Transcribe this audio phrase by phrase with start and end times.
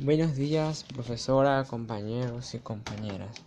[0.00, 3.44] Buenos días, profesora, compañeros y compañeras.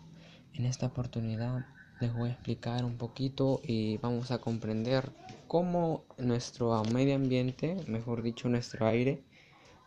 [0.54, 1.66] En esta oportunidad
[2.02, 5.14] les voy a explicar un poquito y vamos a comprender
[5.48, 9.24] cómo nuestro medio ambiente, mejor dicho, nuestro aire,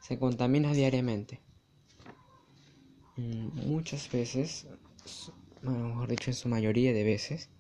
[0.00, 1.38] se contamina diariamente.
[3.16, 4.66] Mm, muchas veces,
[5.60, 7.50] mejor dicho, en su mayoría de veces,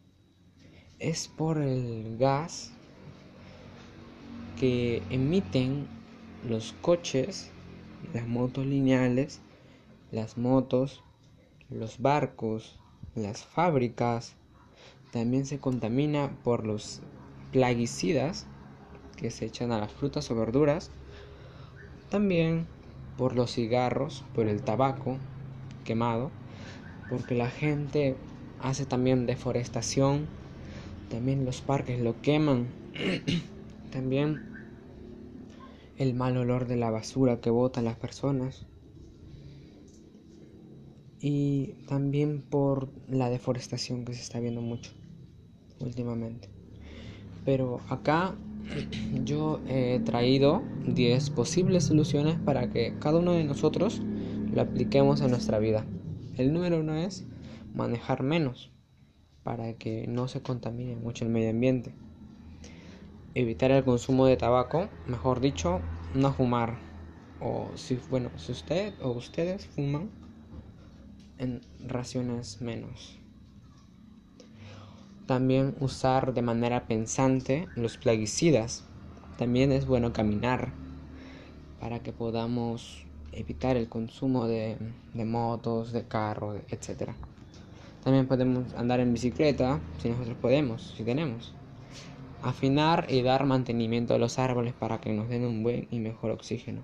[0.98, 2.70] es por el gas
[4.58, 5.86] que emiten
[6.48, 7.50] los coches
[8.12, 9.40] las motos lineales,
[10.10, 11.02] las motos,
[11.70, 12.78] los barcos,
[13.14, 14.34] las fábricas.
[15.12, 17.00] También se contamina por los
[17.52, 18.46] plaguicidas
[19.16, 20.90] que se echan a las frutas o verduras.
[22.10, 22.66] También
[23.16, 25.18] por los cigarros, por el tabaco
[25.84, 26.30] quemado,
[27.08, 28.16] porque la gente
[28.60, 30.26] hace también deforestación,
[31.10, 32.66] también los parques lo queman,
[33.92, 34.40] también
[35.96, 38.66] el mal olor de la basura que botan las personas
[41.20, 44.92] y también por la deforestación que se está viendo mucho
[45.80, 46.48] últimamente.
[47.44, 48.34] Pero acá
[49.24, 54.02] yo he traído 10 posibles soluciones para que cada uno de nosotros
[54.52, 55.86] lo apliquemos a nuestra vida.
[56.36, 57.24] El número uno es
[57.74, 58.72] manejar menos
[59.44, 61.94] para que no se contamine mucho el medio ambiente
[63.34, 65.80] evitar el consumo de tabaco, mejor dicho,
[66.14, 66.78] no fumar.
[67.40, 70.10] O si, bueno, si usted o ustedes fuman
[71.38, 73.18] en raciones menos.
[75.26, 78.84] También usar de manera pensante los plaguicidas.
[79.36, 80.72] También es bueno caminar
[81.80, 84.78] para que podamos evitar el consumo de,
[85.12, 87.12] de motos, de carros, etc.
[88.04, 91.52] También podemos andar en bicicleta si nosotros podemos, si tenemos
[92.44, 96.30] afinar y dar mantenimiento a los árboles para que nos den un buen y mejor
[96.30, 96.82] oxígeno.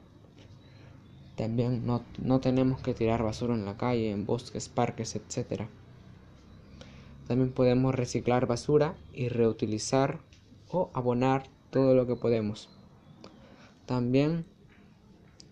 [1.37, 5.65] También no, no tenemos que tirar basura en la calle, en bosques, parques, etc.
[7.27, 10.21] También podemos reciclar basura y reutilizar
[10.71, 12.71] o abonar todo lo que podemos.
[13.85, 14.47] También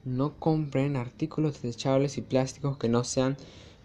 [0.04, 3.36] no compren artículos desechables y plásticos que no sean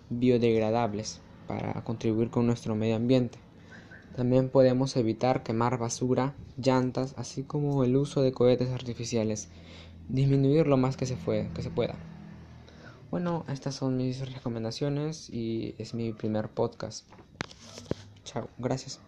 [0.09, 3.43] biodegradables para contribuir con nuestro medio ambiente.
[4.16, 9.50] También podemos evitar quemar basura, llantas, así como el uso de cohetes artificiales.
[10.07, 11.96] Disminuir lo más que se, que se pueda.
[13.09, 17.06] Bueno, estas son mis recomendaciones y es mi primer podcast.
[18.24, 19.00] Chao, gracias.